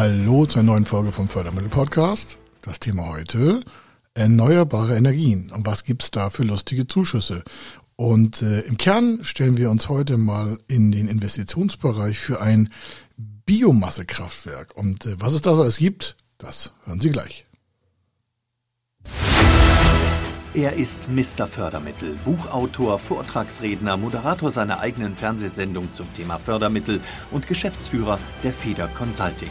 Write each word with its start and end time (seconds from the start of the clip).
Hallo 0.00 0.46
zur 0.46 0.62
neuen 0.62 0.86
Folge 0.86 1.12
vom 1.12 1.28
Fördermittel-Podcast. 1.28 2.38
Das 2.62 2.80
Thema 2.80 3.08
heute 3.08 3.62
erneuerbare 4.14 4.96
Energien. 4.96 5.52
Und 5.52 5.66
was 5.66 5.84
gibt's 5.84 6.10
da 6.10 6.30
für 6.30 6.42
lustige 6.42 6.86
Zuschüsse? 6.86 7.44
Und 7.96 8.40
äh, 8.40 8.60
im 8.60 8.78
Kern 8.78 9.18
stellen 9.24 9.58
wir 9.58 9.70
uns 9.70 9.90
heute 9.90 10.16
mal 10.16 10.58
in 10.68 10.90
den 10.90 11.06
Investitionsbereich 11.06 12.18
für 12.18 12.40
ein 12.40 12.72
Biomassekraftwerk. 13.18 14.74
Und 14.74 15.04
äh, 15.04 15.20
was 15.20 15.34
es 15.34 15.42
da 15.42 15.54
so 15.54 15.60
alles 15.60 15.76
gibt, 15.76 16.16
das 16.38 16.72
hören 16.86 17.00
Sie 17.00 17.10
gleich. 17.10 17.46
Er 20.54 20.72
ist 20.72 21.10
Mr. 21.10 21.46
Fördermittel, 21.46 22.16
Buchautor, 22.24 22.98
Vortragsredner, 22.98 23.98
Moderator 23.98 24.50
seiner 24.50 24.80
eigenen 24.80 25.14
Fernsehsendung 25.14 25.92
zum 25.92 26.06
Thema 26.14 26.38
Fördermittel 26.38 27.02
und 27.30 27.46
Geschäftsführer 27.46 28.18
der 28.42 28.54
Feder 28.54 28.88
Consulting. 28.88 29.50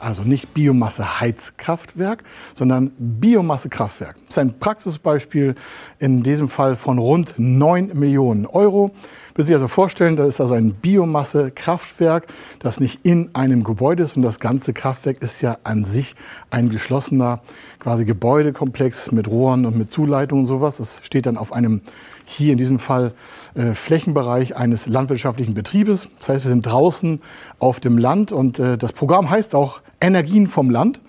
Also 0.00 0.22
nicht 0.22 0.54
Biomasseheizkraftwerk, 0.54 2.22
sondern 2.54 2.92
Biomassekraftwerk. 2.98 4.16
Das 4.26 4.36
ist 4.36 4.38
ein 4.38 4.58
Praxisbeispiel 4.58 5.54
in 5.98 6.22
diesem 6.22 6.48
Fall 6.48 6.76
von 6.76 6.98
rund 6.98 7.34
9 7.36 7.90
Millionen 7.94 8.46
Euro. 8.46 8.92
Müssen 9.38 9.46
Sie 9.46 9.52
sich 9.52 9.56
also 9.56 9.68
vorstellen, 9.68 10.16
das 10.16 10.26
ist 10.26 10.40
also 10.40 10.54
ein 10.54 10.74
Biomassekraftwerk, 10.74 12.26
das 12.58 12.80
nicht 12.80 13.04
in 13.04 13.30
einem 13.34 13.62
Gebäude 13.62 14.02
ist 14.02 14.16
und 14.16 14.22
das 14.22 14.40
ganze 14.40 14.72
Kraftwerk 14.72 15.22
ist 15.22 15.40
ja 15.42 15.58
an 15.62 15.84
sich 15.84 16.16
ein 16.50 16.70
geschlossener 16.70 17.40
quasi 17.78 18.04
Gebäudekomplex 18.04 19.12
mit 19.12 19.28
Rohren 19.28 19.64
und 19.64 19.78
mit 19.78 19.92
Zuleitungen 19.92 20.42
und 20.42 20.48
sowas. 20.48 20.78
Das 20.78 21.00
steht 21.04 21.26
dann 21.26 21.36
auf 21.36 21.52
einem 21.52 21.82
hier 22.24 22.52
in 22.52 22.58
diesem 22.58 22.80
Fall 22.80 23.14
äh, 23.54 23.74
Flächenbereich 23.74 24.56
eines 24.56 24.86
landwirtschaftlichen 24.86 25.54
Betriebes. 25.54 26.08
Das 26.18 26.28
heißt, 26.28 26.44
wir 26.44 26.50
sind 26.50 26.66
draußen 26.66 27.20
auf 27.60 27.78
dem 27.78 27.96
Land 27.96 28.32
und 28.32 28.58
äh, 28.58 28.76
das 28.76 28.92
Programm 28.92 29.30
heißt 29.30 29.54
auch 29.54 29.80
Energien 30.00 30.46
vom 30.46 30.70
Land. 30.70 31.00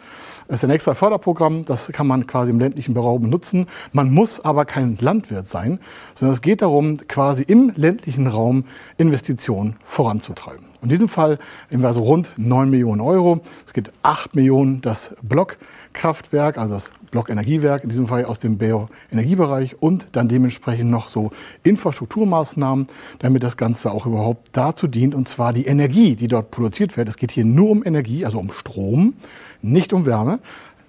Das 0.48 0.62
ist 0.62 0.64
ein 0.64 0.72
extra 0.72 0.96
Förderprogramm, 0.96 1.64
das 1.64 1.90
kann 1.92 2.08
man 2.08 2.26
quasi 2.26 2.50
im 2.50 2.60
ländlichen 2.60 2.98
Raum 2.98 3.22
benutzen. 3.22 3.68
Man 3.92 4.12
muss 4.12 4.40
aber 4.40 4.66
kein 4.66 4.98
Landwirt 5.00 5.48
sein, 5.48 5.80
sondern 6.16 6.34
es 6.34 6.42
geht 6.42 6.64
darum, 6.64 6.98
quasi 7.08 7.44
im 7.44 7.72
ländlichen 7.76 8.26
Raum 8.26 8.64
Investitionen 8.98 9.76
voranzutreiben. 9.86 10.69
In 10.82 10.90
diesem 10.90 11.10
Fall 11.10 11.40
wir 11.70 11.88
also 11.88 12.02
rund 12.02 12.32
9 12.38 12.70
Millionen 12.70 13.02
Euro. 13.02 13.42
Es 13.66 13.74
gibt 13.74 13.92
8 14.04 14.36
Millionen 14.36 14.82
das 14.82 15.16
Blockkraftwerk, 15.22 16.58
also 16.58 16.76
das 16.76 16.90
Blockenergiewerk, 17.12 17.84
in 17.84 17.90
diesem 17.90 18.08
Fall 18.08 18.24
aus 18.26 18.40
dem 18.40 18.58
Bioenergiebereich 18.58 19.82
und 19.82 20.08
dann 20.14 20.30
dementsprechend 20.30 20.90
noch 20.90 21.10
so 21.10 21.32
Infrastrukturmaßnahmen, 21.64 22.88
damit 23.20 23.44
das 23.44 23.58
Ganze 23.58 23.92
auch 23.92 24.06
überhaupt 24.06 24.50
dazu 24.54 24.88
dient, 24.88 25.16
und 25.16 25.28
zwar 25.28 25.52
die 25.52 25.66
Energie, 25.66 26.16
die 26.16 26.28
dort 26.28 26.52
produziert 26.52 26.96
wird. 26.96 27.10
Es 27.10 27.18
geht 27.18 27.32
hier 27.32 27.46
nur 27.46 27.70
um 27.70 27.84
Energie, 27.86 28.26
also 28.26 28.40
um 28.40 28.52
Strom 28.52 29.16
nicht 29.62 29.94
um 29.94 30.06
Wärme, 30.06 30.40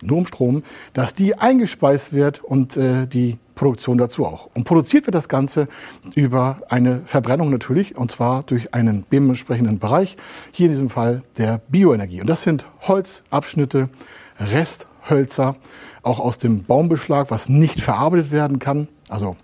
nur 0.02 0.62
dass 0.92 1.14
die 1.14 1.36
eingespeist 1.36 2.12
wird 2.12 2.42
und 2.42 2.76
äh, 2.76 3.06
die 3.06 3.38
Produktion 3.54 3.98
dazu 3.98 4.24
auch. 4.24 4.48
Und 4.54 4.64
produziert 4.64 5.06
wird 5.06 5.14
das 5.14 5.28
Ganze 5.28 5.68
über 6.14 6.62
eine 6.68 7.02
Verbrennung 7.04 7.50
natürlich, 7.50 7.96
und 7.96 8.10
zwar 8.10 8.42
durch 8.42 8.72
einen 8.72 9.04
dementsprechenden 9.12 9.78
Bereich, 9.78 10.16
hier 10.52 10.66
in 10.66 10.72
diesem 10.72 10.88
Fall 10.88 11.22
der 11.36 11.60
Bioenergie. 11.68 12.22
Und 12.22 12.26
das 12.26 12.42
sind 12.42 12.64
Holzabschnitte, 12.80 13.90
Resthölzer, 14.38 15.56
auch 16.02 16.20
aus 16.20 16.38
dem 16.38 16.64
Baumbeschlag, 16.64 17.30
was 17.30 17.48
nicht 17.50 17.80
verarbeitet 17.80 18.30
werden 18.30 18.58
kann, 18.58 18.88
also 19.10 19.36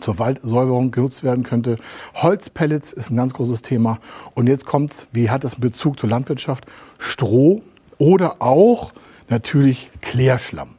zur 0.00 0.18
Waldsäuberung 0.18 0.90
genutzt 0.90 1.24
werden 1.24 1.44
könnte. 1.44 1.78
Holzpellets 2.14 2.92
ist 2.92 3.10
ein 3.10 3.16
ganz 3.16 3.32
großes 3.32 3.62
Thema. 3.62 3.98
Und 4.34 4.46
jetzt 4.46 4.66
kommt's, 4.66 5.06
wie 5.12 5.30
hat 5.30 5.44
das 5.44 5.56
Bezug 5.56 5.98
zur 5.98 6.10
Landwirtschaft? 6.10 6.66
Stroh 6.98 7.62
oder 7.96 8.42
auch 8.42 8.92
natürlich 9.28 9.90
Klärschlamm. 10.00 10.70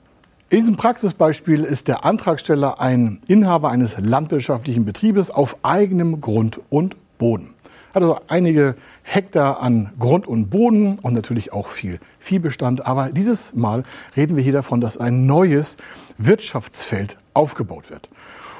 In 0.49 0.59
diesem 0.61 0.77
Praxisbeispiel 0.77 1.63
ist 1.63 1.87
der 1.87 2.05
Antragsteller 2.05 2.79
ein 2.79 3.19
Inhaber 3.27 3.69
eines 3.69 3.95
landwirtschaftlichen 3.99 4.83
Betriebes 4.83 5.29
auf 5.29 5.57
eigenem 5.61 6.21
Grund 6.21 6.59
und 6.69 6.95
Boden. 7.19 7.53
Hat 7.93 8.01
also 8.01 8.19
einige 8.27 8.75
Hektar 9.03 9.61
an 9.61 9.91
Grund 9.99 10.27
und 10.27 10.49
Boden 10.49 10.97
und 10.99 11.13
natürlich 11.13 11.53
auch 11.53 11.67
viel 11.67 11.99
Viehbestand. 12.19 12.85
Aber 12.85 13.09
dieses 13.09 13.53
Mal 13.53 13.83
reden 14.15 14.35
wir 14.35 14.43
hier 14.43 14.53
davon, 14.53 14.81
dass 14.81 14.97
ein 14.97 15.25
neues 15.25 15.77
Wirtschaftsfeld 16.17 17.17
aufgebaut 17.33 17.89
wird. 17.89 18.09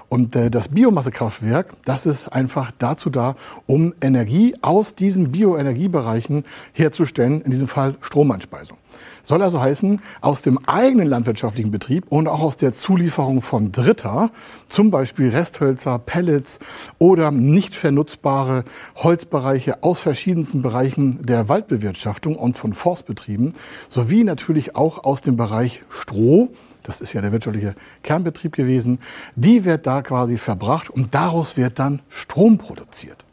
Und 0.10 0.36
äh, 0.36 0.50
das 0.50 0.70
Biomassekraftwerk, 0.70 1.74
das 1.86 2.06
ist 2.06 2.28
einfach 2.32 2.72
dazu 2.78 3.10
da, 3.10 3.36
um 3.68 3.94
Energie 4.02 4.56
aus 4.62 4.96
diesen 4.96 5.32
Bioenergiebereichen 5.32 6.46
herzustellen, 6.74 7.42
in 7.42 7.52
diesem 7.52 7.68
Fall 7.68 7.96
Stromeinspeisung. 8.02 8.78
Soll 9.24 9.42
also 9.42 9.62
heißen, 9.62 10.02
aus 10.22 10.42
dem 10.42 10.58
eigenen 10.68 11.08
landwirtschaftlichen 11.08 11.72
Betrieb 11.72 12.06
und 12.10 12.28
auch 12.28 12.42
aus 12.42 12.58
der 12.58 12.74
Zulieferung 12.74 13.42
von 13.42 13.72
Dritter, 13.72 14.32
zum 14.68 14.92
Beispiel 14.92 15.30
Resthölzer, 15.30 16.00
Pellets 16.00 16.60
oder 16.98 17.32
nicht 17.32 17.76
vernutzbare 17.76 18.66
Holzbereiche 18.96 19.84
aus 19.84 20.00
verschiedensten 20.00 20.62
Bereichen 20.62 21.26
der 21.26 21.50
Waldbewirtschaftung 21.50 22.36
und 22.36 22.56
von 22.58 22.74
Forstbetrieben, 22.74 23.54
sowie 23.88 24.24
natürlich 24.24 24.76
auch 24.76 25.04
aus 25.04 25.22
dem 25.22 25.38
Bereich 25.38 25.82
Stroh, 25.90 26.50
das 26.84 27.02
ist 27.02 27.14
ja 27.14 27.22
der 27.22 27.32
wirtschaftliche 27.32 27.76
Kernbetrieb 28.04 28.56
gewesen, 28.56 29.00
die 29.36 29.66
wird 29.66 29.86
da 29.86 30.02
quasi 30.02 30.38
verbracht 30.38 30.90
und 30.90 31.14
daraus 31.14 31.58
wird 31.58 31.78
dann 31.78 32.02
Strom 32.10 32.58
produziert. 32.58 33.24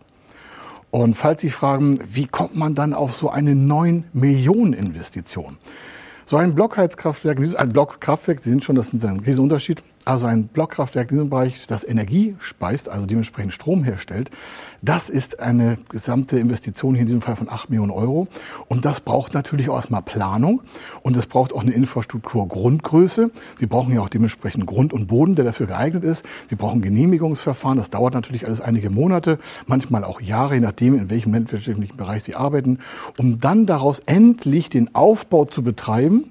Und 0.91 1.15
falls 1.15 1.41
Sie 1.41 1.51
fragen, 1.51 1.99
wie 2.07 2.27
kommt 2.27 2.57
man 2.57 2.75
dann 2.75 2.95
auf 2.95 3.15
so 3.15 3.31
eine 3.31 3.55
9 3.55 4.05
Millionen 4.13 4.73
Investition? 4.73 5.59
So 6.25 6.37
ein 6.37 6.55
Blockheizkraftwerk, 6.55 7.39
ein 7.57 7.69
Blockkraftwerk, 7.69 8.41
Sie 8.41 8.51
sind 8.51 8.65
schon, 8.65 8.77
das 8.77 8.93
ist 8.93 9.05
ein 9.05 9.21
Riesenunterschied, 9.21 9.83
also 10.07 10.27
ein 10.27 10.47
Blockkraftwerk 10.47 11.11
in 11.11 11.17
diesem 11.17 11.31
Bereich, 11.31 11.67
das 11.67 11.85
Energie 11.85 12.37
speist, 12.39 12.89
also 12.89 13.07
dementsprechend 13.07 13.53
Strom 13.53 13.83
herstellt, 13.83 14.31
das 14.81 15.09
ist 15.09 15.41
eine 15.41 15.79
gesamte 15.89 16.39
Investition 16.39 16.95
hier 16.95 17.01
in 17.01 17.07
diesem 17.07 17.21
Fall 17.21 17.35
von 17.35 17.49
8 17.49 17.71
Millionen 17.71 17.91
Euro. 17.91 18.29
Und 18.69 18.85
das 18.85 19.01
braucht 19.01 19.35
natürlich 19.35 19.69
auch 19.69 19.75
erstmal 19.75 20.03
Planung 20.03 20.63
und 21.03 21.17
es 21.17 21.27
braucht 21.27 21.53
auch 21.53 21.63
eine 21.63 21.73
Infrastrukturgrundgröße. 21.73 23.33
Sie 23.59 23.67
brauchen 23.67 23.93
ja 23.93 24.01
auch 24.01 24.09
dementsprechend 24.09 24.65
Grund 24.67 24.93
und 24.93 25.09
Boden, 25.09 25.35
der 25.35 25.45
dafür 25.45 25.67
geeignet 25.67 26.05
ist. 26.05 26.25
Sie 26.49 26.55
brauchen 26.55 26.83
Genehmigungsverfahren. 26.83 27.79
Das 27.79 27.91
dauert 27.91 28.15
natürlich 28.15 28.47
alles 28.47 28.61
einige 28.61 28.91
Monate, 28.91 29.41
manchmal 29.67 30.05
auch 30.05 30.21
Jahre, 30.21 30.55
je 30.55 30.61
nachdem, 30.61 30.97
in 30.97 31.11
welchem 31.11 31.33
landwirtschaftlichen 31.33 31.97
Bereich 31.97 32.23
Sie 32.23 32.37
arbeiten, 32.37 32.79
um 33.19 33.41
dann 33.41 33.67
daraus 33.67 33.99
endlich 34.07 34.71
den 34.71 34.95
Aufbau 34.95 35.47
zu 35.47 35.65
betreiben 35.65 36.31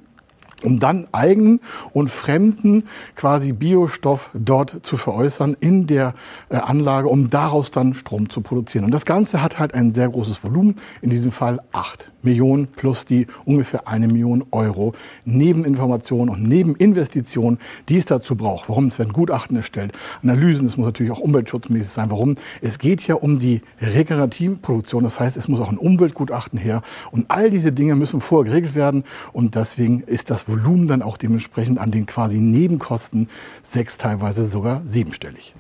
um 0.64 0.80
dann 0.80 1.08
eigenen 1.12 1.60
und 1.94 2.10
fremden 2.10 2.84
quasi 3.16 3.52
Biostoff 3.52 4.30
dort 4.34 4.86
zu 4.86 4.98
veräußern 4.98 5.56
in 5.60 5.88
der 5.88 6.14
äh, 6.50 6.56
Anlage, 6.56 7.08
um 7.08 7.30
daraus 7.30 7.72
dann 7.72 7.94
Strom 7.94 8.30
zu 8.30 8.42
produzieren. 8.42 8.86
Und 8.86 8.92
das 8.92 9.06
Ganze 9.06 9.42
hat 9.42 9.60
halt 9.60 9.74
ein 9.74 9.94
sehr 9.94 10.10
großes 10.10 10.44
Volumen, 10.44 10.76
in 11.02 11.10
diesem 11.10 11.32
Fall 11.32 11.60
acht 11.72 12.10
Millionen 12.26 12.68
plus 12.68 13.06
die 13.06 13.28
ungefähr 13.46 13.88
eine 13.88 14.08
Million 14.08 14.44
Euro 14.52 14.94
Nebeninformationen 15.24 16.34
und 16.34 16.44
Nebeninvestitionen, 16.44 17.60
die 17.88 17.98
es 17.98 18.06
dazu 18.06 18.36
braucht. 18.36 18.68
Warum? 18.68 18.88
Es 18.88 19.00
werden 19.00 19.14
Gutachten 19.14 19.56
erstellt, 19.56 19.94
Analysen, 20.24 20.68
es 20.68 20.76
muss 20.76 20.88
natürlich 20.88 21.12
auch 21.12 21.20
umweltschutzmäßig 21.20 21.90
sein. 21.90 22.10
Warum? 22.10 22.36
Es 22.62 22.80
geht 22.80 23.06
ja 23.08 23.16
um 23.16 23.40
die 23.40 23.62
Regenerativproduktion, 23.82 25.04
das 25.04 25.20
heißt, 25.20 25.38
es 25.38 25.48
muss 25.48 25.62
auch 25.62 25.70
ein 25.70 25.78
Umweltgutachten 25.78 26.60
her 26.60 26.82
und 27.12 27.26
all 27.30 27.50
diese 27.50 27.72
Dinge 27.72 27.96
müssen 27.96 28.20
vorher 28.20 28.52
geregelt 28.52 28.76
werden 28.76 29.04
und 29.32 29.56
deswegen 29.56 30.02
ist 30.02 30.30
das 30.30 30.45
Volumen 30.48 30.88
dann 30.88 31.02
auch 31.02 31.18
dementsprechend 31.18 31.80
an 31.80 31.92
den 31.92 32.06
quasi 32.06 32.38
Nebenkosten 32.38 33.30
sechs, 33.64 33.98
teilweise 33.98 34.46
sogar 34.46 34.82
siebenstellig. 34.86 35.54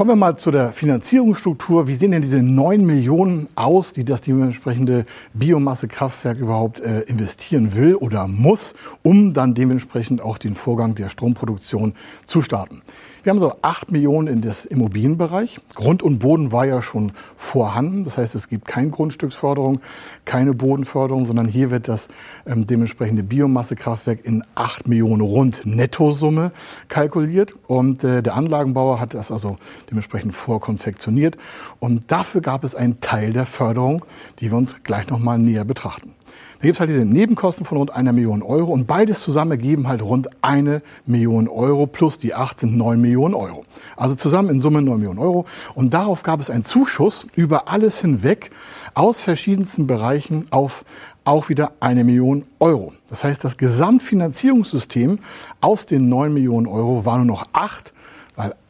Kommen 0.00 0.12
wir 0.12 0.16
mal 0.16 0.38
zu 0.38 0.50
der 0.50 0.72
Finanzierungsstruktur. 0.72 1.86
Wie 1.86 1.94
sehen 1.94 2.12
denn 2.12 2.22
diese 2.22 2.40
9 2.42 2.86
Millionen 2.86 3.48
aus, 3.54 3.92
die 3.92 4.02
das 4.02 4.22
dementsprechende 4.22 5.04
Biomassekraftwerk 5.34 6.38
überhaupt 6.38 6.80
äh, 6.80 7.00
investieren 7.00 7.74
will 7.74 7.96
oder 7.96 8.26
muss, 8.26 8.74
um 9.02 9.34
dann 9.34 9.52
dementsprechend 9.52 10.22
auch 10.22 10.38
den 10.38 10.54
Vorgang 10.54 10.94
der 10.94 11.10
Stromproduktion 11.10 11.92
zu 12.24 12.40
starten? 12.40 12.80
Wir 13.22 13.30
haben 13.30 13.38
so 13.38 13.52
8 13.60 13.92
Millionen 13.92 14.28
in 14.28 14.40
das 14.40 14.64
Immobilienbereich. 14.64 15.58
Grund 15.74 16.02
und 16.02 16.20
Boden 16.20 16.52
war 16.52 16.64
ja 16.64 16.80
schon 16.80 17.12
vorhanden. 17.36 18.04
Das 18.04 18.16
heißt, 18.16 18.34
es 18.34 18.48
gibt 18.48 18.66
keine 18.66 18.88
Grundstücksförderung, 18.88 19.80
keine 20.24 20.54
Bodenförderung, 20.54 21.26
sondern 21.26 21.46
hier 21.46 21.70
wird 21.70 21.86
das 21.86 22.08
ähm, 22.46 22.66
dementsprechende 22.66 23.22
Biomassekraftwerk 23.22 24.24
in 24.24 24.42
8 24.54 24.88
Millionen 24.88 25.20
rund 25.20 25.66
Nettosumme 25.66 26.52
kalkuliert. 26.88 27.54
Und 27.66 28.04
äh, 28.04 28.22
der 28.22 28.36
Anlagenbauer 28.36 29.00
hat 29.00 29.12
das 29.12 29.30
also 29.30 29.58
dementsprechend 29.90 30.34
vorkonfektioniert. 30.34 31.36
Und 31.78 32.10
dafür 32.10 32.40
gab 32.40 32.64
es 32.64 32.74
einen 32.74 33.00
Teil 33.00 33.32
der 33.32 33.46
Förderung, 33.46 34.04
die 34.38 34.50
wir 34.50 34.58
uns 34.58 34.76
gleich 34.82 35.08
nochmal 35.08 35.38
näher 35.38 35.64
betrachten. 35.64 36.14
Da 36.60 36.66
gibt 36.66 36.76
es 36.76 36.80
halt 36.80 36.90
diese 36.90 37.06
Nebenkosten 37.06 37.64
von 37.64 37.78
rund 37.78 37.90
einer 37.90 38.12
Million 38.12 38.42
Euro 38.42 38.70
und 38.70 38.86
beides 38.86 39.22
zusammen 39.22 39.52
ergeben 39.52 39.88
halt 39.88 40.02
rund 40.02 40.28
eine 40.42 40.82
Million 41.06 41.48
Euro 41.48 41.86
plus 41.86 42.18
die 42.18 42.34
acht 42.34 42.60
sind 42.60 42.76
neun 42.76 43.00
Millionen 43.00 43.34
Euro. 43.34 43.64
Also 43.96 44.14
zusammen 44.14 44.50
in 44.50 44.60
Summe 44.60 44.82
neun 44.82 44.98
Millionen 44.98 45.18
Euro. 45.18 45.46
Und 45.74 45.94
darauf 45.94 46.22
gab 46.22 46.38
es 46.38 46.50
einen 46.50 46.62
Zuschuss 46.62 47.26
über 47.34 47.68
alles 47.68 47.98
hinweg 48.02 48.50
aus 48.92 49.22
verschiedensten 49.22 49.86
Bereichen 49.86 50.44
auf 50.50 50.84
auch 51.24 51.48
wieder 51.48 51.72
eine 51.80 52.04
Million 52.04 52.44
Euro. 52.58 52.92
Das 53.08 53.24
heißt, 53.24 53.42
das 53.42 53.56
Gesamtfinanzierungssystem 53.56 55.18
aus 55.62 55.86
den 55.86 56.10
neun 56.10 56.34
Millionen 56.34 56.66
Euro 56.66 57.06
war 57.06 57.16
nur 57.16 57.26
noch 57.26 57.46
acht 57.52 57.94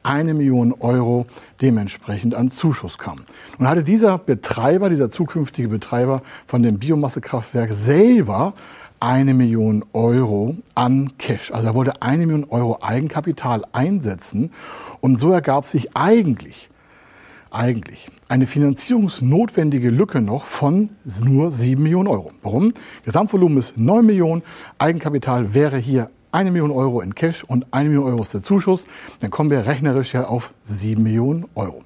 eine 0.03 0.35
Million 0.35 0.73
Euro 0.73 1.27
dementsprechend 1.61 2.35
an 2.35 2.51
Zuschuss 2.51 2.99
kam. 2.99 3.17
Nun 3.59 3.69
hatte 3.69 3.85
dieser 3.85 4.19
Betreiber, 4.19 4.89
dieser 4.89 5.11
zukünftige 5.11 5.69
Betreiber 5.69 6.23
von 6.47 6.63
dem 6.63 6.79
Biomassekraftwerk 6.79 7.73
selber 7.73 8.55
eine 9.01 9.33
Million 9.35 9.85
Euro 9.93 10.57
an 10.75 11.13
Cash. 11.19 11.51
Also 11.53 11.69
er 11.69 11.75
wollte 11.75 12.03
eine 12.03 12.27
Million 12.27 12.47
Euro 12.51 12.79
Eigenkapital 12.83 13.65
einsetzen 13.73 14.53
und 15.01 15.19
so 15.19 15.33
ergab 15.33 15.67
sich 15.67 15.97
eigentlich, 15.97 16.69
eigentlich 17.51 18.09
eine 18.29 18.47
finanzierungsnotwendige 18.47 19.91
Lücke 19.91 20.21
noch 20.21 20.45
von 20.45 20.91
nur 21.25 21.51
sieben 21.51 21.83
Millionen 21.83 22.09
Euro. 22.09 22.31
Warum? 22.43 22.75
Gesamtvolumen 23.05 23.59
ist 23.59 23.77
neun 23.77 24.07
Millionen, 24.07 24.43
Eigenkapital 24.79 25.55
wäre 25.55 25.79
hier 25.79 26.11
eine 26.33 26.51
Million 26.51 26.71
Euro 26.71 27.01
in 27.01 27.15
Cash 27.15 27.45
und 27.45 27.67
eine 27.73 27.89
Million 27.89 28.07
Euro 28.07 28.23
ist 28.23 28.35
der 28.35 28.43
Zuschuss, 28.43 28.87
dann 29.21 29.31
kommen 29.31 29.51
wir 29.51 29.67
rechnerisch 29.67 30.15
ja 30.15 30.25
auf 30.25 30.53
sieben 30.65 31.03
Millionen 31.03 31.47
Euro. 31.55 31.83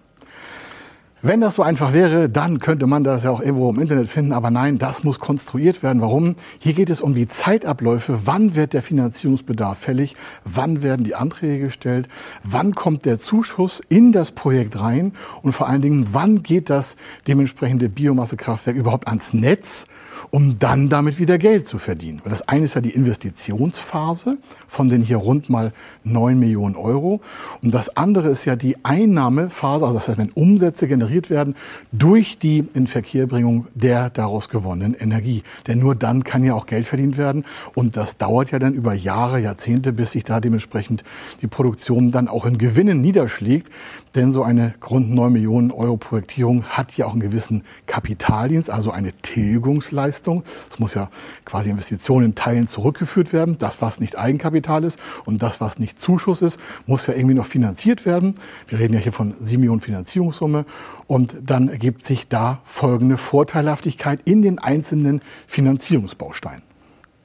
Wenn 1.27 1.41
das 1.41 1.55
so 1.55 1.63
einfach 1.63 1.95
wäre, 1.95 2.29
dann 2.29 2.59
könnte 2.59 2.87
man 2.87 3.03
das 3.03 3.25
ja 3.25 3.31
auch 3.31 3.41
irgendwo 3.41 3.71
im 3.71 3.81
Internet 3.81 4.09
finden. 4.09 4.33
Aber 4.33 4.51
nein, 4.51 4.77
das 4.77 5.05
muss 5.05 5.19
konstruiert 5.19 5.83
werden. 5.83 6.03
Warum? 6.03 6.37
Hier 6.59 6.75
geht 6.75 6.91
es 6.91 7.01
um 7.01 7.15
die 7.15 7.27
Zeitabläufe. 7.27 8.27
Wann 8.27 8.55
wird 8.55 8.75
der 8.75 8.83
Finanzierungsbedarf 8.83 9.79
fällig? 9.79 10.17
Wann 10.45 10.83
werden 10.83 11.03
die 11.03 11.15
Anträge 11.15 11.65
gestellt? 11.65 12.09
Wann 12.43 12.75
kommt 12.75 13.07
der 13.07 13.19
Zuschuss 13.19 13.81
in 13.89 14.13
das 14.13 14.33
Projekt 14.33 14.79
rein? 14.79 15.15
Und 15.41 15.55
vor 15.55 15.67
allen 15.67 15.81
Dingen, 15.81 16.09
wann 16.13 16.43
geht 16.43 16.69
das 16.69 16.95
dementsprechende 17.27 17.89
Biomassekraftwerk 17.89 18.77
überhaupt 18.77 19.09
ans 19.09 19.33
Netz? 19.33 19.87
Um 20.31 20.59
dann 20.59 20.89
damit 20.89 21.19
wieder 21.19 21.39
Geld 21.39 21.67
zu 21.67 21.79
verdienen. 21.79 22.21
Weil 22.25 22.31
das 22.31 22.49
eine 22.49 22.65
ist 22.65 22.75
ja 22.75 22.81
die 22.81 22.91
Investitionsphase 22.91 24.39
von 24.67 24.89
den 24.89 25.03
hier 25.03 25.19
rund 25.19 25.49
mal 25.49 25.73
9 26.05 26.39
Millionen 26.39 26.77
Euro. 26.77 27.21
Und 27.63 27.75
das 27.75 27.97
andere 27.97 28.29
ist 28.29 28.45
ja 28.45 28.57
die 28.57 28.85
Einnahmephase, 28.85 29.85
also 29.85 29.95
das 29.95 30.09
heißt, 30.09 30.19
wenn 30.19 30.31
Umsätze 30.31 30.89
generiert 30.89 31.31
werden 31.31 31.55
durch 31.93 32.39
die 32.39 32.67
Inverkehrbringung 32.75 33.67
der 33.75 34.11
daraus 34.11 34.49
gewonnenen 34.49 34.95
Energie. 34.95 35.43
Denn 35.67 35.79
nur 35.79 35.95
dann 35.95 36.25
kann 36.25 36.45
ja 36.45 36.55
auch 36.55 36.67
Geld 36.67 36.87
verdient 36.87 37.17
werden. 37.17 37.45
Und 37.75 37.97
das 37.97 38.17
dauert 38.17 38.51
ja 38.51 38.59
dann 38.59 38.75
über 38.75 38.95
Jahre, 38.95 39.41
Jahrzehnte, 39.41 39.93
bis 39.93 40.13
sich 40.13 40.25
da 40.25 40.41
dementsprechend 40.41 41.05
die 41.41 41.47
Produktion 41.47 42.11
dann 42.11 42.29
auch 42.29 42.45
in 42.45 42.59
Gewinnen 42.59 43.01
niederschlägt. 43.01 43.71
Denn 44.15 44.33
so 44.33 44.45
eine 44.45 44.75
rund 44.89 45.13
9 45.13 45.33
Millionen 45.33 45.71
Euro 45.73 45.97
Projektierung 45.97 46.65
hat 46.65 46.97
ja 46.97 47.07
auch 47.07 47.13
einen 47.13 47.21
gewissen 47.21 47.65
Kapitaldienst, 47.87 48.71
also 48.71 48.93
eine 48.93 49.13
Tilgungsleistung. 49.13 50.14
Es 50.71 50.79
muss 50.79 50.95
ja 50.95 51.11
quasi 51.45 51.71
Investitionen 51.71 52.27
in 52.27 52.35
Teilen 52.35 52.69
zurückgeführt 52.69 53.33
werden. 53.33 53.57
Das, 53.59 53.81
was 53.81 54.01
nicht 54.01 54.19
Eigenkapital 54.19 54.85
ist 54.85 54.99
und 55.25 55.43
das, 55.43 55.61
was 55.61 55.79
nicht 55.79 56.01
Zuschuss 56.01 56.43
ist, 56.43 56.61
muss 56.87 57.07
ja 57.07 57.15
irgendwie 57.15 57.35
noch 57.35 57.47
finanziert 57.47 58.07
werden. 58.07 58.35
Wir 58.69 58.79
reden 58.79 58.95
ja 58.95 59.01
hier 59.01 59.13
von 59.13 59.35
7 59.41 59.61
Millionen 59.61 59.81
Finanzierungssumme. 59.81 60.67
Und 61.07 61.35
dann 61.43 61.69
ergibt 61.69 62.05
sich 62.05 62.29
da 62.29 62.61
folgende 62.65 63.17
Vorteilhaftigkeit 63.17 64.21
in 64.25 64.43
den 64.43 64.59
einzelnen 64.59 65.21
Finanzierungsbausteinen. 65.47 66.74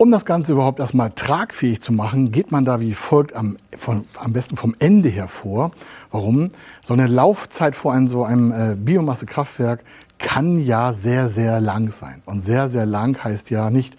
Um 0.02 0.12
das 0.12 0.24
Ganze 0.24 0.54
überhaupt 0.54 0.80
erstmal 0.80 1.12
tragfähig 1.12 1.82
zu 1.82 1.92
machen, 1.92 2.32
geht 2.32 2.54
man 2.54 2.64
da 2.64 2.80
wie 2.80 2.94
folgt 2.94 3.36
am, 3.36 3.58
von, 3.76 4.06
am 4.18 4.32
besten 4.32 4.56
vom 4.56 4.74
Ende 4.80 5.10
her 5.10 5.28
vor. 5.28 5.72
Warum? 6.10 6.52
So 6.82 6.94
eine 6.94 7.06
Laufzeit 7.06 7.76
vor 7.76 7.92
einem 7.92 8.08
so 8.08 8.24
einem 8.24 8.54
äh, 8.54 8.76
Biomassekraftwerk 8.78 9.84
kann 10.18 10.58
ja 10.58 10.94
sehr, 10.94 11.28
sehr 11.28 11.60
lang 11.60 11.92
sein. 11.92 12.22
Und 12.26 12.46
sehr, 12.46 12.70
sehr 12.70 12.86
lang 12.86 13.22
heißt 13.22 13.50
ja 13.50 13.70
nicht, 13.70 13.98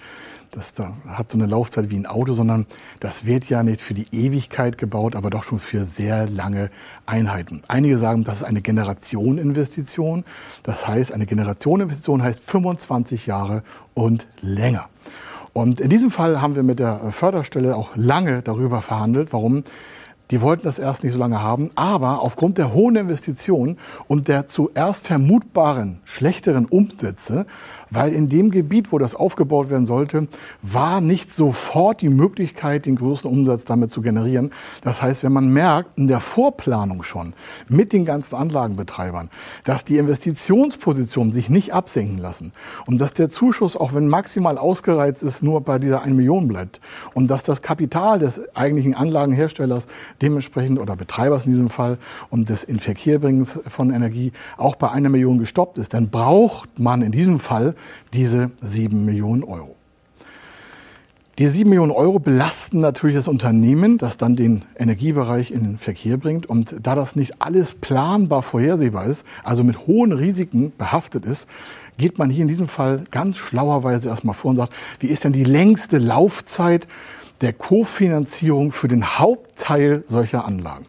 das 0.52 0.73
da 0.73 0.94
hat 1.06 1.31
so 1.31 1.37
eine 1.37 1.44
Laufzeit 1.44 1.91
wie 1.91 1.99
ein 1.99 2.06
Auto, 2.06 2.32
sondern 2.32 2.64
das 3.00 3.26
wird 3.26 3.50
ja 3.50 3.62
nicht 3.62 3.82
für 3.82 3.93
die 3.93 4.06
Ewigkeit 4.11 4.79
gebaut, 4.79 5.14
aber 5.14 5.29
doch 5.29 5.44
schon 5.44 5.58
für 5.58 5.85
sehr 5.85 6.26
lange 6.26 6.70
Einheiten. 7.05 7.62
Einige 7.69 7.99
sagen, 7.99 8.25
das 8.25 8.38
ist 8.38 8.44
eine 8.44 8.62
Generationinvestition. 8.62 10.25
Das 10.62 10.88
heißt, 10.88 11.12
eine 11.12 11.26
Generationinvestition 11.26 12.23
heißt 12.23 12.41
25 12.41 13.26
Jahre 13.26 13.62
und 13.93 14.26
länger. 14.41 14.88
Und 15.52 15.81
in 15.81 15.91
diesem 15.91 16.11
Fall 16.11 16.41
haben 16.41 16.55
wir 16.55 16.62
mit 16.62 16.79
der 16.79 17.11
Förderstelle 17.11 17.76
auch 17.76 17.91
lange 17.97 18.43
darüber 18.43 18.82
verhandelt. 18.82 19.32
Warum? 19.32 19.64
Die 20.31 20.41
wollten 20.41 20.62
das 20.62 20.79
erst 20.79 21.02
nicht 21.02 21.12
so 21.12 21.19
lange 21.19 21.43
haben, 21.43 21.70
aber 21.75 22.23
aufgrund 22.23 22.56
der 22.56 22.73
hohen 22.73 22.94
Investitionen 22.94 23.79
und 24.06 24.29
der 24.29 24.47
zuerst 24.47 25.05
vermutbaren 25.05 25.99
schlechteren 26.05 26.67
Umsätze 26.67 27.47
weil 27.91 28.13
in 28.13 28.29
dem 28.29 28.51
Gebiet, 28.51 28.93
wo 28.93 28.99
das 28.99 29.15
aufgebaut 29.15 29.71
werden 29.71 29.87
sollte, 29.87 30.29
war 30.63 31.01
nicht 31.01 31.35
sofort 31.35 32.01
die 32.01 32.09
Möglichkeit, 32.09 32.87
den 32.87 32.97
größten 32.97 33.31
Umsatz 33.31 33.65
damit 33.65 33.91
zu 33.91 34.03
generieren. 34.03 34.51
Das 34.83 35.03
heißt, 35.03 35.23
wenn 35.23 35.33
man 35.33 35.53
merkt, 35.53 35.99
in 35.99 36.07
der 36.07 36.21
Vorplanung 36.21 37.03
schon 37.03 37.35
mit 37.69 37.93
den 37.93 38.05
ganzen 38.05 38.37
Anlagenbetreibern, 38.37 39.31
dass 39.65 39.85
die 39.85 39.99
Investitionspositionen 39.99 41.33
sich 41.33 41.49
nicht 41.51 41.75
absenken 41.75 42.19
lassen 42.19 42.53
und 42.87 43.01
dass 43.01 43.13
der 43.13 43.29
Zuschuss, 43.29 43.77
auch 43.77 43.95
wenn 43.95 44.09
maximal 44.09 44.59
ausgereizt 44.59 45.23
ist, 45.23 45.43
nur 45.43 45.61
bei 45.61 45.79
dieser 45.79 46.03
1 46.03 46.15
Million 46.15 46.49
bleibt 46.49 46.81
und 47.15 47.29
dass 47.29 47.43
das 47.43 47.63
Kapital 47.63 48.19
des 48.19 48.41
eigentlichen 48.55 48.95
Anlagenherstellers 48.95 49.87
dementsprechend 50.23 50.79
oder 50.79 50.97
Betreibers 50.97 51.45
in 51.45 51.53
diesem 51.53 51.69
Fall 51.69 51.99
und 52.31 52.49
des 52.49 52.64
Inverkehrbringens 52.64 53.59
von 53.67 53.93
Energie 53.93 54.33
auch 54.57 54.76
bei 54.76 54.91
einer 54.91 55.09
Million 55.09 55.38
gestoppt 55.38 55.79
ist, 55.79 55.95
dann 55.95 56.11
braucht 56.11 56.79
man 56.79 57.03
in 57.03 57.12
diesem 57.12 57.38
Fall 57.38 57.75
diese 58.13 58.51
7 58.63 59.05
Millionen 59.05 59.45
Euro. 59.45 59.77
Die 61.41 61.49
7 61.49 61.71
Millionen 61.71 61.93
Euro 61.93 62.19
belasten 62.19 62.81
natürlich 62.81 63.17
das 63.17 63.27
Unternehmen, 63.27 63.97
das 63.97 64.19
dann 64.19 64.37
den 64.37 64.67
Energiebereich 64.77 65.51
in 65.51 65.63
den 65.63 65.79
Verkehr 65.79 66.19
bringt. 66.19 66.45
Und 66.45 66.75
da 66.83 66.95
das 66.95 67.17
nicht 67.17 67.41
alles 67.41 67.75
planbar 67.75 68.43
vorhersehbar 68.43 69.07
ist, 69.07 69.25
also 69.43 69.65
mit 69.65 69.87
hohen 69.87 70.13
Risiken 70.13 70.73
behaftet 70.77 71.25
ist, 71.25 71.49
geht 71.97 72.19
man 72.19 72.29
hier 72.29 72.43
in 72.43 72.49
diesem 72.49 72.69
Fall 72.69 73.05
ganz 73.11 73.39
schlauerweise 73.39 74.09
erstmal 74.09 74.35
vor 74.35 74.51
und 74.51 74.57
sagt, 74.57 74.75
wie 74.99 75.07
ist 75.07 75.25
denn 75.25 75.33
die 75.33 75.45
längste 75.45 75.97
Laufzeit 75.97 76.87
der 77.41 77.55
Kofinanzierung 77.55 78.71
für 78.71 78.89
den 78.89 79.19
Hauptteil 79.19 80.05
solcher 80.09 80.45
Anlagen? 80.45 80.85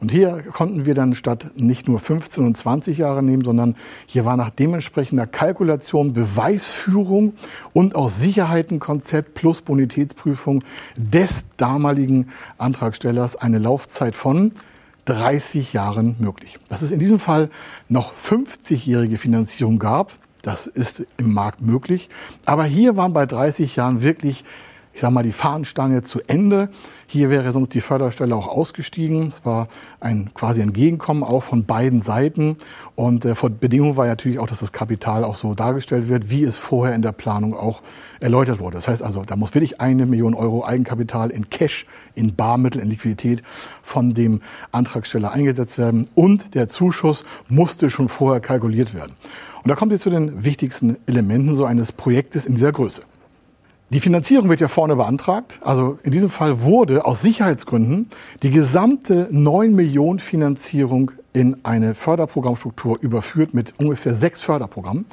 Und 0.00 0.12
hier 0.12 0.44
konnten 0.52 0.86
wir 0.86 0.94
dann 0.94 1.14
statt 1.14 1.50
nicht 1.56 1.88
nur 1.88 1.98
15 1.98 2.44
und 2.46 2.56
20 2.56 2.98
Jahre 2.98 3.22
nehmen, 3.22 3.44
sondern 3.44 3.74
hier 4.06 4.24
war 4.24 4.36
nach 4.36 4.50
dementsprechender 4.50 5.26
Kalkulation, 5.26 6.12
Beweisführung 6.12 7.32
und 7.72 7.96
auch 7.96 8.08
Sicherheitenkonzept 8.08 9.34
plus 9.34 9.60
Bonitätsprüfung 9.60 10.62
des 10.96 11.44
damaligen 11.56 12.28
Antragstellers 12.58 13.34
eine 13.34 13.58
Laufzeit 13.58 14.14
von 14.14 14.52
30 15.06 15.72
Jahren 15.72 16.14
möglich. 16.18 16.58
Dass 16.68 16.82
es 16.82 16.92
in 16.92 17.00
diesem 17.00 17.18
Fall 17.18 17.50
noch 17.88 18.12
50-jährige 18.14 19.18
Finanzierung 19.18 19.80
gab, 19.80 20.12
das 20.42 20.68
ist 20.68 21.02
im 21.16 21.32
Markt 21.32 21.60
möglich. 21.60 22.08
Aber 22.44 22.64
hier 22.64 22.96
waren 22.96 23.12
bei 23.12 23.26
30 23.26 23.74
Jahren 23.74 24.02
wirklich 24.02 24.44
ich 24.98 25.02
sage 25.02 25.14
mal, 25.14 25.22
die 25.22 25.30
Fahnenstange 25.30 26.02
zu 26.02 26.18
Ende. 26.26 26.70
Hier 27.06 27.30
wäre 27.30 27.52
sonst 27.52 27.72
die 27.72 27.80
Förderstelle 27.80 28.34
auch 28.34 28.48
ausgestiegen. 28.48 29.28
Es 29.28 29.44
war 29.44 29.68
ein 30.00 30.30
quasi 30.34 30.60
Entgegenkommen 30.60 31.22
auch 31.22 31.44
von 31.44 31.66
beiden 31.66 32.00
Seiten. 32.00 32.56
Und 32.96 33.24
äh, 33.24 33.32
Bedingung 33.60 33.96
war 33.96 34.08
natürlich 34.08 34.40
auch, 34.40 34.48
dass 34.48 34.58
das 34.58 34.72
Kapital 34.72 35.22
auch 35.22 35.36
so 35.36 35.54
dargestellt 35.54 36.08
wird, 36.08 36.30
wie 36.30 36.42
es 36.42 36.56
vorher 36.56 36.96
in 36.96 37.02
der 37.02 37.12
Planung 37.12 37.54
auch 37.54 37.80
erläutert 38.18 38.58
wurde. 38.58 38.74
Das 38.74 38.88
heißt 38.88 39.04
also, 39.04 39.22
da 39.22 39.36
muss 39.36 39.54
wirklich 39.54 39.80
eine 39.80 40.04
Million 40.04 40.34
Euro 40.34 40.64
Eigenkapital 40.64 41.30
in 41.30 41.48
Cash, 41.48 41.86
in 42.16 42.34
Barmittel, 42.34 42.80
in 42.80 42.90
Liquidität 42.90 43.44
von 43.84 44.14
dem 44.14 44.42
Antragsteller 44.72 45.30
eingesetzt 45.30 45.78
werden. 45.78 46.08
Und 46.16 46.56
der 46.56 46.66
Zuschuss 46.66 47.24
musste 47.48 47.88
schon 47.88 48.08
vorher 48.08 48.40
kalkuliert 48.40 48.94
werden. 48.94 49.12
Und 49.62 49.68
da 49.68 49.76
kommt 49.76 49.92
jetzt 49.92 50.02
zu 50.02 50.10
den 50.10 50.42
wichtigsten 50.42 50.96
Elementen 51.06 51.54
so 51.54 51.66
eines 51.66 51.92
Projektes 51.92 52.46
in 52.46 52.56
dieser 52.56 52.72
Größe. 52.72 53.02
Die 53.90 54.00
Finanzierung 54.00 54.50
wird 54.50 54.60
ja 54.60 54.68
vorne 54.68 54.96
beantragt. 54.96 55.60
Also 55.62 55.98
in 56.02 56.12
diesem 56.12 56.28
Fall 56.28 56.60
wurde 56.60 57.06
aus 57.06 57.22
Sicherheitsgründen 57.22 58.10
die 58.42 58.50
gesamte 58.50 59.28
9 59.30 59.74
Millionen 59.74 60.18
Finanzierung 60.18 61.12
in 61.32 61.58
eine 61.62 61.94
Förderprogrammstruktur 61.94 62.98
überführt 63.00 63.54
mit 63.54 63.74
ungefähr 63.78 64.14
sechs 64.14 64.40
Förderprogrammen. 64.40 65.06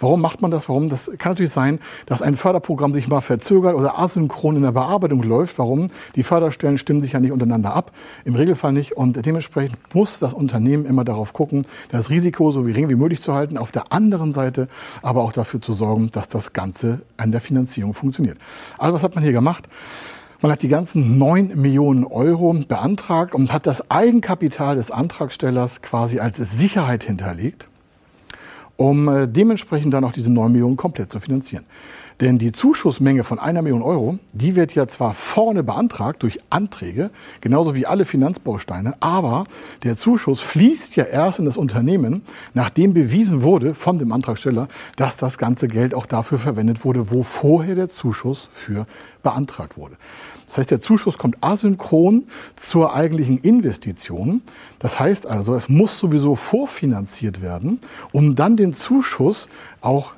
Warum 0.00 0.20
macht 0.20 0.42
man 0.42 0.50
das? 0.50 0.68
Warum? 0.68 0.88
Das 0.88 1.10
kann 1.18 1.32
natürlich 1.32 1.50
sein, 1.50 1.80
dass 2.06 2.22
ein 2.22 2.36
Förderprogramm 2.36 2.94
sich 2.94 3.08
mal 3.08 3.20
verzögert 3.20 3.74
oder 3.74 3.98
asynchron 3.98 4.56
in 4.56 4.62
der 4.62 4.72
Bearbeitung 4.72 5.22
läuft. 5.22 5.58
Warum? 5.58 5.88
Die 6.14 6.22
Förderstellen 6.22 6.78
stimmen 6.78 7.02
sich 7.02 7.12
ja 7.12 7.20
nicht 7.20 7.32
untereinander 7.32 7.74
ab. 7.74 7.90
Im 8.24 8.36
Regelfall 8.36 8.72
nicht. 8.72 8.92
Und 8.92 9.24
dementsprechend 9.26 9.76
muss 9.92 10.20
das 10.20 10.32
Unternehmen 10.32 10.86
immer 10.86 11.04
darauf 11.04 11.32
gucken, 11.32 11.66
das 11.90 12.10
Risiko 12.10 12.52
so 12.52 12.62
gering 12.62 12.88
wie 12.88 12.94
möglich 12.94 13.22
zu 13.22 13.34
halten. 13.34 13.58
Auf 13.58 13.72
der 13.72 13.92
anderen 13.92 14.32
Seite 14.32 14.68
aber 15.02 15.22
auch 15.22 15.32
dafür 15.32 15.60
zu 15.60 15.72
sorgen, 15.72 16.10
dass 16.12 16.28
das 16.28 16.52
Ganze 16.52 17.02
an 17.16 17.32
der 17.32 17.40
Finanzierung 17.40 17.92
funktioniert. 17.92 18.38
Also 18.78 18.94
was 18.94 19.02
hat 19.02 19.16
man 19.16 19.24
hier 19.24 19.32
gemacht? 19.32 19.68
Man 20.40 20.52
hat 20.52 20.62
die 20.62 20.68
ganzen 20.68 21.18
9 21.18 21.60
Millionen 21.60 22.04
Euro 22.04 22.52
beantragt 22.52 23.34
und 23.34 23.52
hat 23.52 23.66
das 23.66 23.90
Eigenkapital 23.90 24.76
des 24.76 24.90
Antragstellers 24.90 25.82
quasi 25.82 26.20
als 26.20 26.36
Sicherheit 26.36 27.04
hinterlegt 27.04 27.68
um 28.78 29.08
äh, 29.08 29.26
dementsprechend 29.28 29.92
dann 29.92 30.04
auch 30.04 30.12
diese 30.12 30.32
9 30.32 30.50
Millionen 30.50 30.76
komplett 30.76 31.12
zu 31.12 31.20
finanzieren. 31.20 31.66
Denn 32.20 32.38
die 32.38 32.50
Zuschussmenge 32.50 33.22
von 33.22 33.38
einer 33.38 33.62
Million 33.62 33.82
Euro, 33.82 34.18
die 34.32 34.56
wird 34.56 34.74
ja 34.74 34.88
zwar 34.88 35.14
vorne 35.14 35.62
beantragt 35.62 36.24
durch 36.24 36.40
Anträge, 36.50 37.10
genauso 37.40 37.76
wie 37.76 37.86
alle 37.86 38.04
Finanzbausteine, 38.04 38.96
aber 38.98 39.44
der 39.84 39.94
Zuschuss 39.94 40.40
fließt 40.40 40.96
ja 40.96 41.04
erst 41.04 41.38
in 41.38 41.44
das 41.44 41.56
Unternehmen, 41.56 42.22
nachdem 42.54 42.92
bewiesen 42.92 43.42
wurde 43.42 43.72
von 43.74 44.00
dem 44.00 44.10
Antragsteller, 44.10 44.66
dass 44.96 45.14
das 45.14 45.38
ganze 45.38 45.68
Geld 45.68 45.94
auch 45.94 46.06
dafür 46.06 46.40
verwendet 46.40 46.84
wurde, 46.84 47.12
wo 47.12 47.22
vorher 47.22 47.76
der 47.76 47.88
Zuschuss 47.88 48.48
für 48.52 48.86
beantragt 49.22 49.76
wurde. 49.76 49.96
Das 50.46 50.58
heißt, 50.58 50.70
der 50.70 50.80
Zuschuss 50.80 51.18
kommt 51.18 51.36
asynchron 51.42 52.24
zur 52.56 52.94
eigentlichen 52.94 53.38
Investition. 53.38 54.42
Das 54.78 54.98
heißt 54.98 55.26
also, 55.26 55.54
es 55.54 55.68
muss 55.68 55.98
sowieso 55.98 56.34
vorfinanziert 56.34 57.42
werden, 57.42 57.80
um 58.12 58.34
dann 58.34 58.56
den 58.56 58.72
Zuschuss 58.72 59.48
auch 59.82 60.14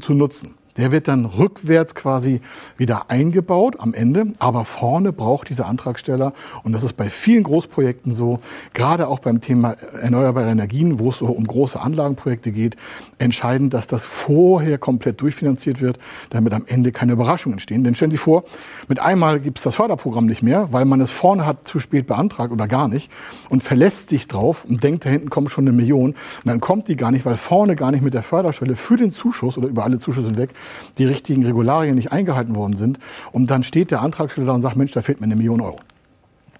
zu 0.00 0.14
nutzen. 0.14 0.54
Der 0.76 0.92
wird 0.92 1.08
dann 1.08 1.24
rückwärts 1.24 1.94
quasi 1.94 2.40
wieder 2.76 3.10
eingebaut 3.10 3.76
am 3.78 3.94
Ende, 3.94 4.26
aber 4.38 4.64
vorne 4.64 5.12
braucht 5.12 5.48
dieser 5.48 5.66
Antragsteller, 5.66 6.32
und 6.62 6.72
das 6.72 6.84
ist 6.84 6.94
bei 6.94 7.10
vielen 7.10 7.42
Großprojekten 7.44 8.14
so, 8.14 8.40
gerade 8.74 9.08
auch 9.08 9.20
beim 9.20 9.40
Thema 9.40 9.72
erneuerbare 10.00 10.50
Energien, 10.50 10.98
wo 10.98 11.10
es 11.10 11.18
so 11.18 11.26
um 11.26 11.46
große 11.46 11.80
Anlagenprojekte 11.80 12.52
geht, 12.52 12.76
entscheidend, 13.18 13.74
dass 13.74 13.86
das 13.86 14.04
vorher 14.04 14.78
komplett 14.78 15.20
durchfinanziert 15.20 15.80
wird, 15.80 15.98
damit 16.30 16.52
am 16.52 16.64
Ende 16.66 16.92
keine 16.92 17.12
Überraschungen 17.12 17.54
entstehen. 17.54 17.84
Denn 17.84 17.94
stellen 17.94 18.10
Sie 18.10 18.18
vor, 18.18 18.44
mit 18.88 19.00
einmal 19.00 19.40
gibt 19.40 19.58
es 19.58 19.64
das 19.64 19.74
Förderprogramm 19.74 20.26
nicht 20.26 20.42
mehr, 20.42 20.72
weil 20.72 20.84
man 20.84 21.00
es 21.00 21.10
vorne 21.10 21.46
hat 21.46 21.66
zu 21.66 21.80
spät 21.80 22.06
beantragt 22.06 22.52
oder 22.52 22.68
gar 22.68 22.88
nicht 22.88 23.10
und 23.48 23.62
verlässt 23.62 24.10
sich 24.10 24.28
drauf 24.28 24.64
und 24.68 24.82
denkt, 24.82 25.04
da 25.04 25.10
hinten 25.10 25.30
kommt 25.30 25.50
schon 25.50 25.66
eine 25.66 25.76
Million. 25.76 26.10
Und 26.10 26.16
dann 26.44 26.60
kommt 26.60 26.88
die 26.88 26.96
gar 26.96 27.10
nicht, 27.10 27.24
weil 27.24 27.36
vorne 27.36 27.76
gar 27.76 27.90
nicht 27.90 28.02
mit 28.02 28.14
der 28.14 28.22
Förderstelle 28.22 28.76
für 28.76 28.96
den 28.96 29.10
Zuschuss 29.10 29.56
oder 29.56 29.68
über 29.68 29.84
alle 29.84 29.98
Zuschüsse 29.98 30.28
hinweg 30.28 30.50
die 30.98 31.04
richtigen 31.04 31.44
Regularien 31.44 31.94
nicht 31.94 32.12
eingehalten 32.12 32.54
worden 32.54 32.76
sind. 32.76 32.98
Und 33.32 33.50
dann 33.50 33.62
steht 33.62 33.90
der 33.90 34.00
Antragsteller 34.02 34.54
und 34.54 34.62
sagt, 34.62 34.76
Mensch, 34.76 34.92
da 34.92 35.02
fehlt 35.02 35.20
mir 35.20 35.26
eine 35.26 35.36
Million 35.36 35.60
Euro. 35.60 35.78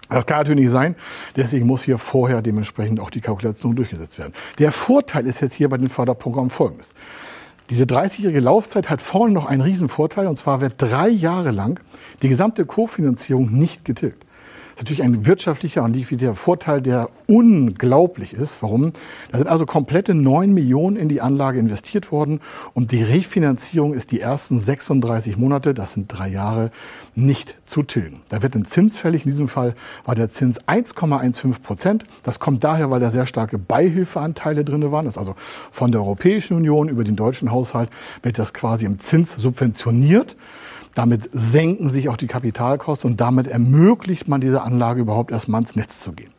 Das 0.09 0.25
kann 0.25 0.37
natürlich 0.37 0.61
nicht 0.61 0.71
sein. 0.71 0.95
Deswegen 1.35 1.67
muss 1.67 1.83
hier 1.83 1.97
vorher 1.97 2.41
dementsprechend 2.41 2.99
auch 2.99 3.09
die 3.09 3.19
Kalkulation 3.19 3.75
durchgesetzt 3.75 4.17
werden. 4.17 4.33
Der 4.57 4.71
Vorteil 4.71 5.25
ist 5.27 5.41
jetzt 5.41 5.55
hier 5.55 5.69
bei 5.69 5.77
den 5.77 5.89
Förderprogrammen 5.89 6.49
folgendes. 6.49 6.91
Diese 7.69 7.83
30-jährige 7.83 8.39
Laufzeit 8.39 8.89
hat 8.89 9.01
vorne 9.01 9.33
noch 9.33 9.45
einen 9.45 9.61
riesen 9.61 9.89
Vorteil, 9.89 10.27
und 10.27 10.37
zwar 10.37 10.61
wird 10.61 10.75
drei 10.77 11.09
Jahre 11.09 11.51
lang 11.51 11.81
die 12.21 12.29
gesamte 12.29 12.65
Kofinanzierung 12.65 13.51
nicht 13.51 13.83
getilgt 13.83 14.26
natürlich 14.77 15.03
ein 15.03 15.25
wirtschaftlicher 15.25 15.83
und 15.83 15.95
liquider 15.95 16.35
Vorteil, 16.35 16.81
der 16.81 17.09
unglaublich 17.27 18.33
ist. 18.33 18.61
Warum? 18.61 18.93
Da 19.31 19.37
sind 19.37 19.47
also 19.47 19.65
komplette 19.65 20.13
9 20.13 20.53
Millionen 20.53 20.95
in 20.95 21.09
die 21.09 21.21
Anlage 21.21 21.59
investiert 21.59 22.11
worden 22.11 22.41
und 22.73 22.91
die 22.91 23.03
Refinanzierung 23.03 23.93
ist 23.93 24.11
die 24.11 24.19
ersten 24.19 24.59
36 24.59 25.37
Monate, 25.37 25.73
das 25.73 25.93
sind 25.93 26.07
drei 26.07 26.29
Jahre, 26.29 26.71
nicht 27.15 27.55
zu 27.65 27.83
tilgen. 27.83 28.21
Da 28.29 28.41
wird 28.41 28.55
ein 28.55 28.65
Zins 28.65 28.97
fällig. 28.97 29.25
In 29.25 29.31
diesem 29.31 29.47
Fall 29.47 29.73
war 30.05 30.15
der 30.15 30.29
Zins 30.29 30.61
1,15 30.61 31.61
Prozent. 31.61 32.05
Das 32.23 32.39
kommt 32.39 32.63
daher, 32.63 32.91
weil 32.91 32.99
da 32.99 33.09
sehr 33.09 33.25
starke 33.25 33.57
Beihilfeanteile 33.57 34.63
drin 34.63 34.91
waren. 34.91 35.05
Das 35.05 35.15
ist 35.15 35.17
also 35.17 35.35
von 35.71 35.91
der 35.91 36.01
Europäischen 36.01 36.55
Union 36.55 36.89
über 36.89 37.03
den 37.03 37.15
deutschen 37.15 37.51
Haushalt 37.51 37.89
wird 38.21 38.37
das 38.37 38.53
quasi 38.53 38.85
im 38.85 38.99
Zins 38.99 39.33
subventioniert. 39.33 40.35
Damit 40.97 41.29
senken 41.31 41.91
sich 41.91 42.09
auch 42.09 42.17
die 42.17 42.25
Kapitalkosten 42.25 43.11
und 43.11 43.21
damit 43.21 43.45
ermöglicht 43.45 44.27
man 44.27 44.41
dieser 44.41 44.63
Anlage 44.63 45.01
überhaupt 45.01 45.29
erstmal 45.29 45.61
ins 45.61 45.75
Netz 45.75 45.99
zu 45.99 46.11
gehen. 46.11 46.31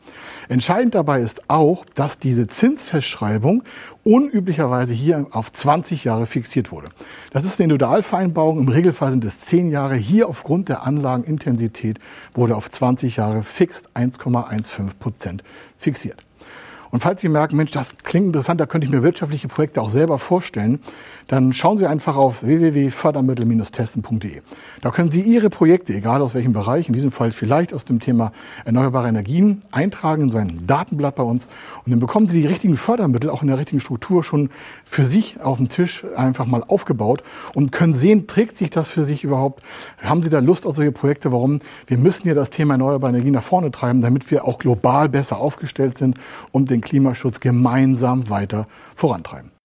Entscheidend 0.49 0.97
dabei 0.97 1.21
ist 1.21 1.49
auch, 1.49 1.85
dass 1.95 2.19
diese 2.19 2.49
Zinsfestschreibung 2.49 3.63
unüblicherweise 4.03 4.95
hier 4.95 5.29
auf 5.31 5.53
20 5.53 6.03
Jahre 6.03 6.27
fixiert 6.27 6.73
wurde. 6.73 6.89
Das 7.31 7.45
ist 7.45 7.61
eine 7.61 7.67
Individualvereinbarung. 7.67 8.59
Im 8.59 8.67
Regelfall 8.67 9.13
sind 9.13 9.25
es 9.25 9.39
10 9.39 9.71
Jahre. 9.71 9.95
Hier 9.95 10.29
aufgrund 10.29 10.69
der 10.69 10.83
Anlagenintensität 10.83 12.01
wurde 12.35 12.57
auf 12.57 12.69
20 12.69 13.15
Jahre 13.15 13.43
fix 13.43 13.85
1,15 13.95 14.89
Prozent 14.99 15.45
fixiert. 15.77 16.25
Und 16.91 17.01
falls 17.01 17.21
Sie 17.21 17.29
merken, 17.29 17.57
Mensch, 17.57 17.71
das 17.71 17.97
klingt 17.99 18.27
interessant, 18.27 18.61
da 18.61 18.67
könnte 18.67 18.87
ich 18.87 18.91
mir 18.91 19.03
wirtschaftliche 19.03 19.49
Projekte 19.49 19.83
auch 19.83 19.91
selber 19.91 20.19
vorstellen, 20.19 20.81
dann 21.29 21.53
schauen 21.53 21.77
Sie 21.77 21.87
einfach 21.87 22.17
auf 22.17 22.43
www.fördermittel-testen.de. 22.43 24.41
Da 24.81 24.91
können 24.91 25.11
Sie 25.11 25.21
Ihre 25.21 25.51
Projekte, 25.51 25.93
egal 25.93 26.23
aus 26.23 26.35
welchem 26.35 26.55
Bereich, 26.55 26.89
in 26.89 26.95
diesem 26.95 27.11
Fall 27.11 27.33
vielleicht 27.33 27.75
aus 27.75 27.85
dem 27.85 28.01
Thema 28.01 28.33
erneuerbare 28.65 29.09
Energien, 29.09 29.61
eintragen 29.71 30.23
in 30.23 30.31
so 30.31 30.39
ein 30.39 30.67
Datenblatt 30.67 31.17
bei 31.17 31.23
uns. 31.23 31.49
Und 31.85 31.91
dann 31.93 32.01
bekommen 32.01 32.29
Sie 32.29 32.41
die 32.41 32.47
richtigen 32.47 32.79
Fördermittel 32.79 33.29
auch 33.29 33.43
in 33.43 33.49
der 33.49 33.59
richtigen 33.59 33.81
Struktur 33.81 34.25
schon 34.25 34.49
für 34.87 35.05
sich 35.05 35.39
auf 35.41 35.59
dem 35.59 35.69
Tisch 35.69 36.05
einfach 36.17 36.47
mal 36.47 36.65
aufgebaut 36.67 37.23
und 37.53 37.73
können 37.73 37.95
sehen, 37.95 38.27
trägt 38.27 38.57
sich 38.57 38.71
das 38.71 38.89
für 38.89 39.05
sich 39.05 39.23
überhaupt? 39.23 39.63
Haben 40.03 40.23
Sie 40.23 40.31
da 40.31 40.39
Lust 40.39 40.67
auf 40.67 40.77
solche 40.77 40.93
Projekte? 40.93 41.31
Warum? 41.31 41.61
Wir 41.87 41.99
müssen 41.99 42.27
ja 42.27 42.33
das 42.33 42.49
Thema 42.49 42.75
erneuerbare 42.75 43.13
Energien 43.13 43.35
nach 43.35 43.43
vorne 43.43 43.71
treiben, 43.71 44.01
damit 44.01 44.31
wir 44.31 44.47
auch 44.47 44.59
global 44.59 45.11
besser 45.11 45.37
aufgestellt 45.37 45.99
sind 45.99 46.19
und 46.53 46.71
den 46.79 46.83
Klimaschutz 46.83 47.41
gemeinsam 47.41 48.29
weiter 48.29 48.67
vorantreiben. 48.95 49.58